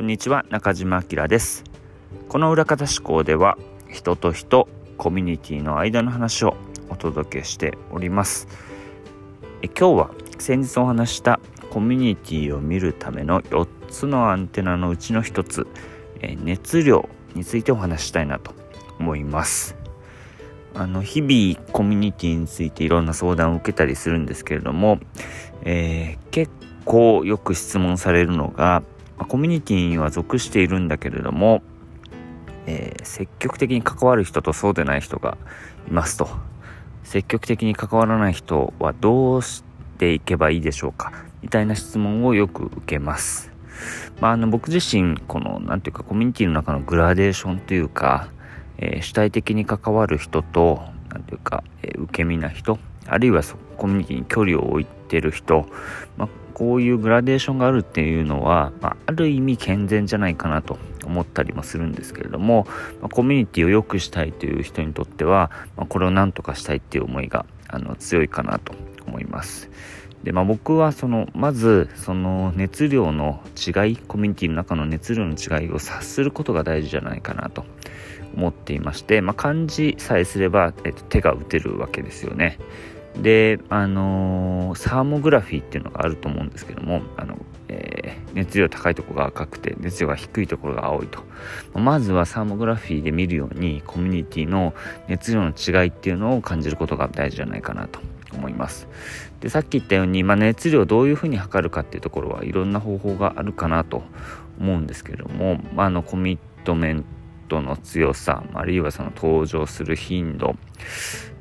[0.00, 1.62] こんにちは中島明です。
[2.30, 3.58] この裏方思考では
[3.90, 6.56] 人と人コミュニティの間の話を
[6.88, 8.48] お届けしております。
[9.60, 11.38] え今日は先日お話した
[11.68, 15.66] コミュニティを見るための4つのアンテナのうちの1つ
[16.22, 18.54] え熱量についてお話したいなと
[18.98, 19.76] 思います。
[20.74, 24.98] あの日々コミュニティについていろんな相談を受けたりするんですけれども、
[25.62, 26.50] えー、結
[26.86, 28.82] 構よく質問されるのが
[29.20, 31.62] まコミュニティには属しているんだけれども、
[32.66, 35.38] えー、積極的に関わる人とそうでない人が
[35.88, 36.28] いますと
[37.04, 39.62] 積極的に関わらない人はどうし
[39.98, 41.12] ていけばいいでしょうか？
[41.42, 43.50] みたいな質問をよく受けます。
[44.20, 48.28] まあ、あの僕自身この何ていうかコミュニティの中のグラデーションというか、
[48.76, 53.42] えー、主体的に関わる人と何ていうか、えー、受け身な人あるいは
[53.78, 55.66] コミュニティに距離を置いてる人、
[56.18, 56.28] まあ、
[56.60, 62.66] こういうグラデーションがあるっていうのは、まあ、ある意味健全じゃないかなと思ったりもするんですけれども、
[63.00, 68.74] まあ、コミュニティを良くしたいという人にとっては、まあ、これを何とかしたいっていう思いがあの強いかなと
[69.06, 69.70] 思います。
[70.22, 77.64] でまあ、僕はそのまずその熱量の違いコミュニティの中の熱量の違いを察することが大事じゃないかなと
[78.36, 82.58] 思っていまして、まあ、漢字さえすれば、えっと、手が打てるわけですよね。
[83.16, 87.36] で、あのー、サーモグラフィーっていうのがあると思うんですけども、あの、
[87.68, 91.22] えー、熱量高いとこが赤くて、熱量が低いところが青いと。
[91.74, 94.74] まずはサーモグラフィーで見るように、コミュニティの
[95.08, 98.00] 熱量の違いっていうのを感じることが大事じゃないかなと
[98.32, 98.88] 思います。
[99.40, 104.02] で、さっき言ったように、まあ、熱量をどういうふうに測るかっていうところはいろんな方法があるかなと
[104.60, 107.04] 思うんですけれども、まあ、あの、コミットメン
[107.48, 110.56] トの強さ、あるいはその登場する頻度、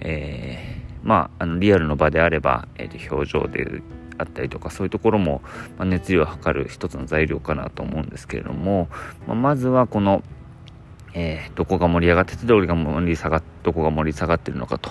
[0.00, 3.80] えーまあ、あのリアルの場であれば、えー、表情で
[4.18, 5.40] あったりとかそういうところも、
[5.78, 8.88] まあ、熱量を測る一つの材料かなと思うんですけれども、
[9.28, 10.24] まあ、まずはこの、
[11.14, 14.90] えー、どこが盛り上がっててどれが盛り下がどこが盛り下がってるのかと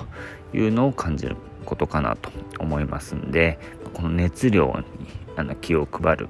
[0.54, 1.36] いうのを感じる
[1.66, 3.60] ことかなと思いますんで
[3.94, 6.30] この熱量にあの気を配る、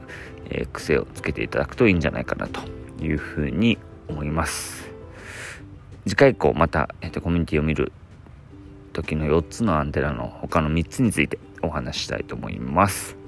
[0.49, 2.61] えー、癖をつけていただくといいんじゃないかなと
[3.03, 3.77] いうふうに
[4.07, 4.89] 思います。
[6.07, 7.91] 次回以降また、えーとコミュニティを見る
[8.95, 13.24] 時の4つのアンテナの他の3つについてお話したいと思います。